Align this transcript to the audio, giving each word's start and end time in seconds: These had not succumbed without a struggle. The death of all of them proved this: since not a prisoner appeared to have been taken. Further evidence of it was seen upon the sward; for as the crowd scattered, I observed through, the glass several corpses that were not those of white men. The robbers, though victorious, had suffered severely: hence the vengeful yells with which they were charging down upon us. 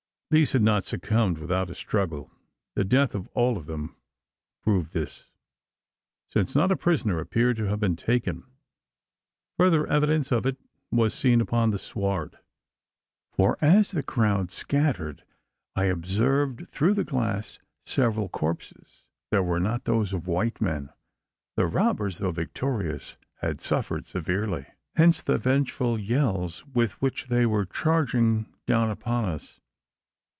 These 0.33 0.53
had 0.53 0.61
not 0.61 0.85
succumbed 0.85 1.39
without 1.39 1.69
a 1.69 1.75
struggle. 1.75 2.31
The 2.75 2.85
death 2.85 3.13
of 3.15 3.27
all 3.33 3.57
of 3.57 3.65
them 3.65 3.97
proved 4.63 4.93
this: 4.93 5.29
since 6.29 6.55
not 6.55 6.71
a 6.71 6.77
prisoner 6.77 7.19
appeared 7.19 7.57
to 7.57 7.67
have 7.67 7.81
been 7.81 7.97
taken. 7.97 8.45
Further 9.57 9.85
evidence 9.87 10.31
of 10.31 10.45
it 10.45 10.55
was 10.89 11.13
seen 11.13 11.41
upon 11.41 11.71
the 11.71 11.77
sward; 11.77 12.37
for 13.33 13.57
as 13.59 13.91
the 13.91 14.03
crowd 14.03 14.51
scattered, 14.51 15.25
I 15.75 15.87
observed 15.87 16.69
through, 16.69 16.93
the 16.93 17.03
glass 17.03 17.59
several 17.83 18.29
corpses 18.29 19.03
that 19.31 19.43
were 19.43 19.59
not 19.59 19.83
those 19.83 20.13
of 20.13 20.27
white 20.27 20.61
men. 20.61 20.91
The 21.57 21.67
robbers, 21.67 22.19
though 22.19 22.31
victorious, 22.31 23.17
had 23.41 23.59
suffered 23.59 24.07
severely: 24.07 24.67
hence 24.95 25.21
the 25.21 25.37
vengeful 25.37 25.99
yells 25.99 26.65
with 26.67 26.93
which 27.01 27.27
they 27.27 27.45
were 27.45 27.65
charging 27.65 28.45
down 28.65 28.89
upon 28.89 29.25
us. 29.25 29.57